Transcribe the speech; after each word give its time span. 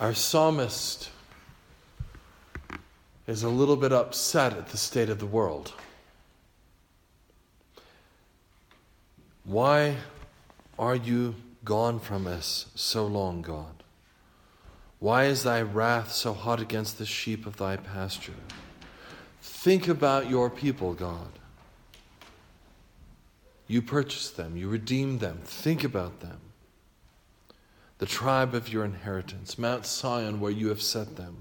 Our 0.00 0.14
psalmist 0.14 1.10
is 3.26 3.42
a 3.42 3.50
little 3.50 3.76
bit 3.76 3.92
upset 3.92 4.54
at 4.54 4.68
the 4.68 4.78
state 4.78 5.10
of 5.10 5.18
the 5.18 5.26
world. 5.26 5.74
Why 9.44 9.96
are 10.78 10.96
you 10.96 11.34
gone 11.66 11.98
from 12.00 12.26
us 12.26 12.66
so 12.74 13.06
long, 13.06 13.42
God? 13.42 13.82
Why 15.00 15.24
is 15.24 15.42
thy 15.42 15.60
wrath 15.60 16.12
so 16.12 16.32
hot 16.32 16.62
against 16.62 16.96
the 16.96 17.04
sheep 17.04 17.44
of 17.44 17.58
thy 17.58 17.76
pasture? 17.76 18.32
Think 19.42 19.86
about 19.86 20.30
your 20.30 20.48
people, 20.48 20.94
God. 20.94 21.28
You 23.66 23.82
purchased 23.82 24.38
them, 24.38 24.56
you 24.56 24.70
redeemed 24.70 25.20
them. 25.20 25.40
Think 25.44 25.84
about 25.84 26.20
them. 26.20 26.40
The 28.00 28.06
tribe 28.06 28.54
of 28.54 28.72
your 28.72 28.86
inheritance, 28.86 29.58
Mount 29.58 29.84
Sion, 29.84 30.40
where 30.40 30.50
you 30.50 30.68
have 30.68 30.80
set 30.80 31.16
them. 31.16 31.36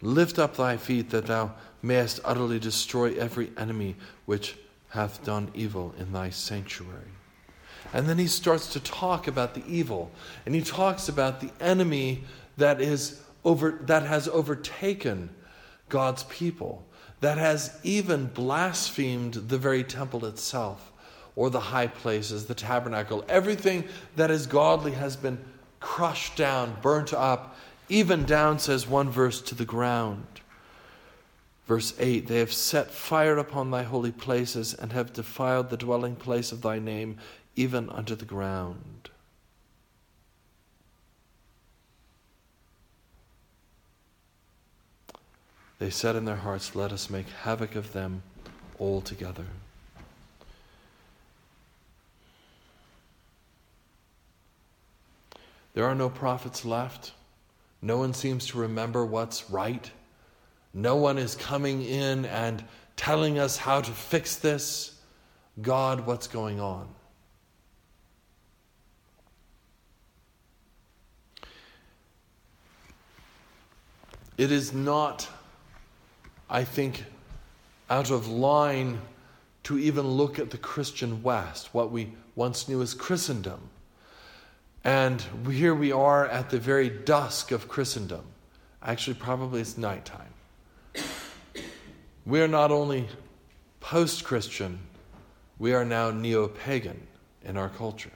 Lift 0.00 0.40
up 0.40 0.56
thy 0.56 0.76
feet 0.76 1.10
that 1.10 1.26
thou 1.26 1.52
mayest 1.82 2.18
utterly 2.24 2.58
destroy 2.58 3.14
every 3.14 3.52
enemy 3.56 3.94
which 4.26 4.56
hath 4.88 5.24
done 5.24 5.52
evil 5.54 5.94
in 6.00 6.12
thy 6.12 6.30
sanctuary. 6.30 7.12
And 7.92 8.08
then 8.08 8.18
he 8.18 8.26
starts 8.26 8.72
to 8.72 8.80
talk 8.80 9.28
about 9.28 9.54
the 9.54 9.64
evil, 9.68 10.10
and 10.44 10.54
he 10.54 10.62
talks 10.62 11.08
about 11.08 11.40
the 11.40 11.52
enemy 11.60 12.24
that 12.56 12.80
is 12.80 13.22
over 13.44 13.78
that 13.82 14.02
has 14.02 14.26
overtaken 14.26 15.30
God's 15.88 16.24
people, 16.24 16.84
that 17.20 17.38
has 17.38 17.78
even 17.84 18.26
blasphemed 18.26 19.34
the 19.34 19.58
very 19.58 19.84
temple 19.84 20.26
itself, 20.26 20.91
or 21.36 21.50
the 21.50 21.60
high 21.60 21.86
places, 21.86 22.46
the 22.46 22.54
tabernacle. 22.54 23.24
Everything 23.28 23.84
that 24.16 24.30
is 24.30 24.46
godly 24.46 24.92
has 24.92 25.16
been 25.16 25.38
crushed 25.80 26.36
down, 26.36 26.76
burnt 26.82 27.12
up, 27.12 27.56
even 27.88 28.24
down, 28.24 28.58
says 28.58 28.86
one 28.86 29.10
verse, 29.10 29.40
to 29.42 29.54
the 29.54 29.64
ground. 29.64 30.26
Verse 31.66 31.94
8 31.98 32.26
They 32.26 32.38
have 32.38 32.52
set 32.52 32.90
fire 32.90 33.38
upon 33.38 33.70
thy 33.70 33.82
holy 33.82 34.12
places 34.12 34.74
and 34.74 34.92
have 34.92 35.12
defiled 35.12 35.70
the 35.70 35.76
dwelling 35.76 36.16
place 36.16 36.52
of 36.52 36.62
thy 36.62 36.78
name 36.78 37.18
even 37.56 37.88
unto 37.90 38.14
the 38.14 38.24
ground. 38.24 39.10
They 45.78 45.90
said 45.90 46.14
in 46.14 46.24
their 46.24 46.36
hearts, 46.36 46.76
Let 46.76 46.92
us 46.92 47.10
make 47.10 47.28
havoc 47.28 47.74
of 47.74 47.92
them 47.92 48.22
altogether. 48.78 49.46
There 55.74 55.86
are 55.86 55.94
no 55.94 56.10
prophets 56.10 56.64
left. 56.64 57.12
No 57.80 57.98
one 57.98 58.14
seems 58.14 58.46
to 58.48 58.58
remember 58.58 59.04
what's 59.04 59.50
right. 59.50 59.90
No 60.74 60.96
one 60.96 61.18
is 61.18 61.34
coming 61.34 61.82
in 61.82 62.24
and 62.26 62.64
telling 62.96 63.38
us 63.38 63.56
how 63.56 63.80
to 63.80 63.90
fix 63.90 64.36
this. 64.36 65.00
God, 65.60 66.06
what's 66.06 66.26
going 66.26 66.60
on? 66.60 66.88
It 74.38 74.50
is 74.50 74.72
not, 74.72 75.28
I 76.48 76.64
think, 76.64 77.04
out 77.90 78.10
of 78.10 78.28
line 78.28 79.00
to 79.64 79.78
even 79.78 80.06
look 80.06 80.38
at 80.38 80.50
the 80.50 80.58
Christian 80.58 81.22
West, 81.22 81.74
what 81.74 81.92
we 81.92 82.12
once 82.34 82.68
knew 82.68 82.80
as 82.80 82.94
Christendom. 82.94 83.60
And 84.84 85.24
here 85.48 85.74
we 85.74 85.92
are 85.92 86.26
at 86.26 86.50
the 86.50 86.58
very 86.58 86.88
dusk 86.90 87.52
of 87.52 87.68
Christendom. 87.68 88.24
Actually, 88.82 89.14
probably 89.14 89.60
it's 89.60 89.78
nighttime. 89.78 90.34
We 92.26 92.40
are 92.40 92.48
not 92.48 92.72
only 92.72 93.08
post 93.80 94.24
Christian, 94.24 94.80
we 95.58 95.72
are 95.72 95.84
now 95.84 96.10
neo 96.10 96.48
pagan 96.48 97.06
in 97.44 97.56
our 97.56 97.68
culture. 97.68 98.10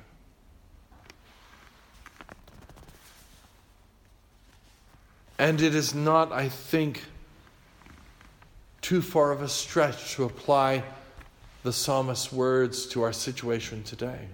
And 5.39 5.61
it 5.61 5.75
is 5.75 5.95
not, 5.95 6.33
I 6.33 6.49
think, 6.49 7.05
too 8.81 9.03
far 9.03 9.33
of 9.33 9.43
a 9.43 9.49
stretch 9.49 10.15
to 10.15 10.25
apply 10.25 10.83
the 11.63 11.73
psalmist's 11.73 12.33
words 12.33 12.87
to 12.87 13.03
our 13.03 13.13
situation 13.13 13.83
today. 13.83 14.29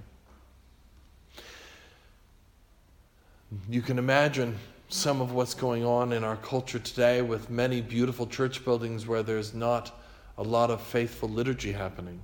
You 3.69 3.83
can 3.83 3.99
imagine 3.99 4.57
some 4.89 5.21
of 5.21 5.33
what's 5.33 5.55
going 5.55 5.85
on 5.85 6.13
in 6.13 6.25
our 6.25 6.37
culture 6.37 6.79
today 6.79 7.23
with 7.23 7.51
many 7.51 7.81
beautiful 7.81 8.27
church 8.27 8.65
buildings 8.65 9.07
where 9.07 9.23
there's 9.23 9.55
not 9.55 9.99
a 10.39 10.43
lot 10.43 10.71
of 10.71 10.81
faithful 10.81 11.29
liturgy 11.29 11.73
happening. 11.73 12.21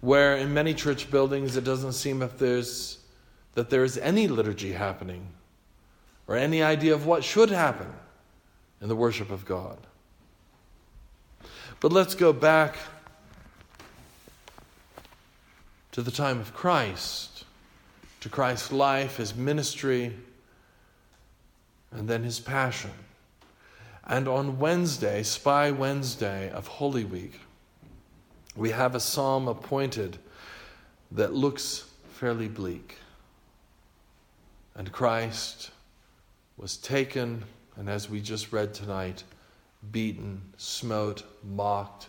Where 0.00 0.36
in 0.36 0.54
many 0.54 0.74
church 0.74 1.10
buildings 1.10 1.56
it 1.56 1.64
doesn't 1.64 1.92
seem 1.92 2.22
if 2.22 2.38
there's 2.38 2.98
that 3.54 3.70
there 3.70 3.82
is 3.82 3.98
any 3.98 4.28
liturgy 4.28 4.72
happening 4.72 5.26
or 6.28 6.36
any 6.36 6.62
idea 6.62 6.94
of 6.94 7.06
what 7.06 7.24
should 7.24 7.50
happen 7.50 7.92
in 8.80 8.88
the 8.88 8.94
worship 8.94 9.30
of 9.30 9.44
God. 9.44 9.78
But 11.80 11.92
let's 11.92 12.14
go 12.14 12.32
back 12.32 12.76
to 15.92 16.02
the 16.02 16.10
time 16.10 16.38
of 16.38 16.54
Christ, 16.54 17.44
to 18.20 18.28
Christ's 18.28 18.72
life, 18.72 19.16
his 19.16 19.34
ministry, 19.34 20.14
and 21.92 22.08
then 22.08 22.22
his 22.22 22.40
passion. 22.40 22.90
And 24.04 24.26
on 24.26 24.58
Wednesday, 24.58 25.22
Spy 25.22 25.70
Wednesday 25.70 26.50
of 26.50 26.66
Holy 26.66 27.04
Week, 27.04 27.40
we 28.56 28.70
have 28.70 28.94
a 28.94 29.00
psalm 29.00 29.48
appointed 29.48 30.18
that 31.12 31.32
looks 31.32 31.84
fairly 32.14 32.48
bleak. 32.48 32.96
And 34.74 34.90
Christ 34.90 35.70
was 36.56 36.76
taken, 36.76 37.44
and 37.76 37.88
as 37.88 38.10
we 38.10 38.20
just 38.20 38.52
read 38.52 38.74
tonight, 38.74 39.24
beaten, 39.92 40.40
smote, 40.56 41.22
mocked. 41.44 42.08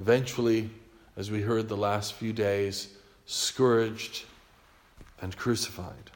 Eventually, 0.00 0.70
as 1.16 1.30
we 1.30 1.40
heard 1.40 1.68
the 1.68 1.76
last 1.76 2.14
few 2.14 2.32
days, 2.32 2.88
scourged 3.26 4.24
and 5.20 5.36
crucified. 5.36 6.10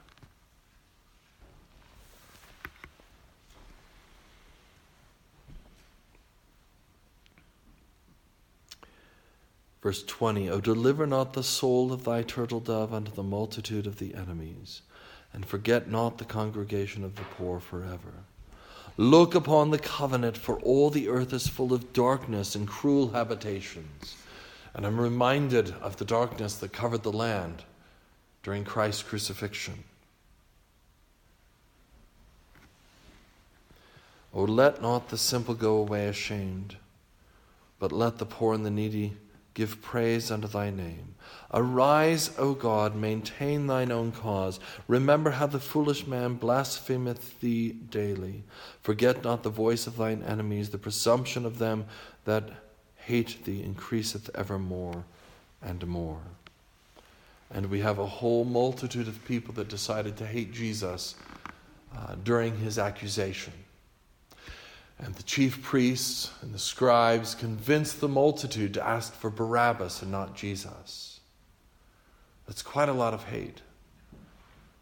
Verse 9.82 10.04
20 10.04 10.48
O 10.48 10.60
deliver 10.60 11.06
not 11.06 11.32
the 11.32 11.42
soul 11.42 11.92
of 11.92 12.04
thy 12.04 12.22
turtle 12.22 12.60
dove 12.60 12.94
unto 12.94 13.10
the 13.10 13.22
multitude 13.22 13.86
of 13.86 13.98
the 13.98 14.14
enemies 14.14 14.82
and 15.32 15.44
forget 15.44 15.90
not 15.90 16.18
the 16.18 16.24
congregation 16.24 17.02
of 17.02 17.16
the 17.16 17.22
poor 17.22 17.58
forever. 17.58 18.12
Look 18.96 19.34
upon 19.34 19.70
the 19.70 19.78
covenant, 19.78 20.36
for 20.36 20.60
all 20.60 20.90
the 20.90 21.08
earth 21.08 21.32
is 21.32 21.48
full 21.48 21.72
of 21.72 21.94
darkness 21.94 22.54
and 22.54 22.68
cruel 22.68 23.10
habitations. 23.12 24.16
And 24.74 24.86
I'm 24.86 25.00
reminded 25.00 25.70
of 25.80 25.96
the 25.96 26.04
darkness 26.04 26.56
that 26.56 26.72
covered 26.72 27.02
the 27.02 27.12
land 27.12 27.64
during 28.42 28.64
Christ's 28.64 29.02
crucifixion. 29.02 29.84
Oh, 34.34 34.44
let 34.44 34.80
not 34.80 35.08
the 35.08 35.18
simple 35.18 35.54
go 35.54 35.76
away 35.76 36.06
ashamed, 36.08 36.76
but 37.78 37.92
let 37.92 38.18
the 38.18 38.26
poor 38.26 38.54
and 38.54 38.64
the 38.64 38.70
needy 38.70 39.16
give 39.54 39.82
praise 39.82 40.30
unto 40.30 40.48
thy 40.48 40.70
name. 40.70 41.14
Arise, 41.52 42.30
O 42.38 42.54
God, 42.54 42.96
maintain 42.96 43.66
thine 43.66 43.92
own 43.92 44.10
cause. 44.12 44.58
Remember 44.88 45.32
how 45.32 45.46
the 45.46 45.60
foolish 45.60 46.06
man 46.06 46.34
blasphemeth 46.34 47.40
thee 47.40 47.72
daily. 47.72 48.44
Forget 48.80 49.22
not 49.22 49.42
the 49.42 49.50
voice 49.50 49.86
of 49.86 49.98
thine 49.98 50.22
enemies, 50.22 50.70
the 50.70 50.78
presumption 50.78 51.44
of 51.44 51.58
them 51.58 51.84
that 52.24 52.48
hate 52.96 53.44
thee 53.44 53.62
increaseth 53.62 54.30
evermore 54.34 55.04
and 55.60 55.86
more. 55.86 56.22
And 57.52 57.66
we 57.66 57.80
have 57.80 57.98
a 57.98 58.06
whole 58.06 58.44
multitude 58.44 59.08
of 59.08 59.24
people 59.26 59.52
that 59.54 59.68
decided 59.68 60.16
to 60.16 60.26
hate 60.26 60.52
Jesus 60.52 61.14
uh, 61.94 62.14
during 62.24 62.56
his 62.56 62.78
accusation. 62.78 63.52
And 64.98 65.14
the 65.14 65.22
chief 65.22 65.62
priests 65.62 66.30
and 66.40 66.54
the 66.54 66.58
scribes 66.58 67.34
convinced 67.34 68.00
the 68.00 68.08
multitude 68.08 68.74
to 68.74 68.86
ask 68.86 69.12
for 69.12 69.30
Barabbas 69.30 70.00
and 70.00 70.10
not 70.10 70.34
Jesus. 70.34 71.20
That's 72.46 72.62
quite 72.62 72.88
a 72.88 72.92
lot 72.92 73.12
of 73.12 73.24
hate. 73.24 73.60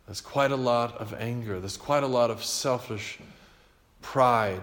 That's 0.06 0.20
quite 0.20 0.50
a 0.50 0.56
lot 0.56 0.96
of 0.98 1.14
anger. 1.14 1.58
There's 1.58 1.76
quite 1.76 2.02
a 2.02 2.08
lot 2.08 2.30
of 2.30 2.44
selfish 2.44 3.18
pride. 4.02 4.62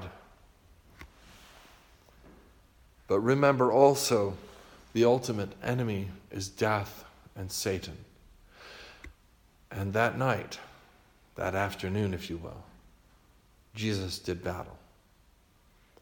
But 3.08 3.20
remember 3.20 3.72
also, 3.72 4.38
the 4.94 5.06
ultimate 5.06 5.54
enemy 5.64 6.10
is 6.32 6.50
death 6.50 7.06
and 7.38 7.52
Satan. 7.52 7.98
And 9.72 9.94
that 9.94 10.18
night, 10.18 10.60
that 11.36 11.56
afternoon, 11.56 12.14
if 12.14 12.30
you 12.30 12.38
will, 12.38 12.64
Jesus 13.76 14.20
did 14.20 14.44
battle. 14.44 14.78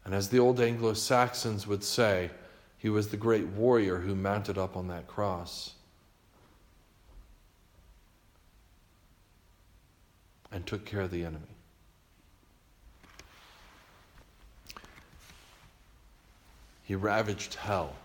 And 0.04 0.14
as 0.14 0.28
the 0.28 0.38
old 0.38 0.60
Anglo 0.60 0.94
Saxons 0.94 1.66
would 1.66 1.84
say, 1.84 2.30
he 2.78 2.88
was 2.88 3.08
the 3.08 3.16
great 3.16 3.46
warrior 3.46 3.98
who 3.98 4.14
mounted 4.14 4.56
up 4.56 4.76
on 4.76 4.88
that 4.88 5.06
cross 5.06 5.72
and 10.52 10.64
took 10.64 10.84
care 10.84 11.00
of 11.00 11.10
the 11.10 11.24
enemy. 11.24 11.42
He 16.84 16.94
ravaged 16.94 17.54
hell. 17.54 17.96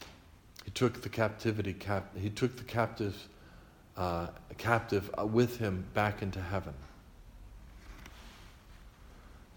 He 0.00 0.64
took 0.76 1.00
the 1.00 1.08
captivity 1.08 1.72
cap- 1.72 2.16
he 2.16 2.28
took 2.28 2.56
the 2.56 2.62
captive 2.62 3.28
uh, 3.96 4.26
captive 4.58 5.10
with 5.18 5.56
him 5.58 5.86
back 5.94 6.20
into 6.22 6.40
heaven. 6.40 6.74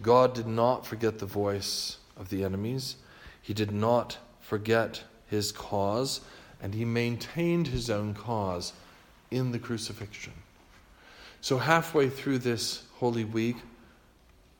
God 0.01 0.33
did 0.33 0.47
not 0.47 0.87
forget 0.87 1.19
the 1.19 1.25
voice 1.25 1.97
of 2.15 2.29
the 2.29 2.43
enemies. 2.43 2.95
He 3.41 3.53
did 3.53 3.71
not 3.71 4.17
forget 4.39 5.03
his 5.27 5.51
cause, 5.51 6.21
and 6.61 6.73
he 6.73 6.85
maintained 6.85 7.67
his 7.67 7.89
own 7.89 8.13
cause 8.13 8.71
in 9.29 9.51
the 9.51 9.59
crucifixion. 9.59 10.33
So, 11.41 11.57
halfway 11.57 12.09
through 12.09 12.39
this 12.39 12.83
Holy 12.95 13.25
Week, 13.25 13.57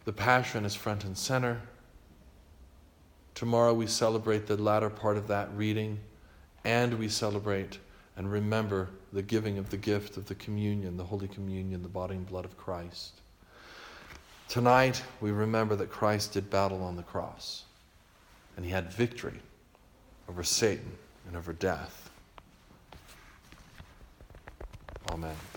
the 0.03 0.13
Passion 0.13 0.65
is 0.65 0.75
front 0.75 1.05
and 1.05 1.17
center. 1.17 1.62
Tomorrow 3.33 3.73
we 3.73 3.88
celebrate 3.88 4.47
the 4.47 4.57
latter 4.57 4.89
part 4.89 5.15
of 5.15 5.27
that 5.27 5.50
reading, 5.55 6.00
and 6.69 7.00
we 7.00 7.10
celebrate 7.10 7.80
and 8.16 8.31
remember 8.31 8.89
the 9.12 9.24
giving 9.24 9.57
of 9.57 9.71
the 9.71 9.77
gift 9.77 10.18
of 10.18 10.27
the 10.27 10.36
communion, 10.36 10.98
the 10.98 11.04
Holy 11.04 11.27
Communion, 11.27 11.81
the 11.81 11.89
body 11.89 12.16
and 12.16 12.27
blood 12.27 12.45
of 12.45 12.56
Christ. 12.57 13.13
Tonight, 14.48 15.01
we 15.19 15.31
remember 15.31 15.75
that 15.75 15.89
Christ 15.89 16.33
did 16.33 16.48
battle 16.51 16.83
on 16.83 16.95
the 16.95 17.01
cross, 17.01 17.63
and 18.56 18.63
he 18.63 18.71
had 18.71 18.94
victory 18.94 19.39
over 20.27 20.44
Satan 20.44 20.92
and 21.27 21.36
over 21.36 21.54
death. 21.54 22.12
Amen. 25.10 25.39